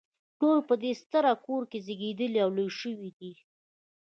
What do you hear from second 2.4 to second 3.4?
او لوی شوي دي.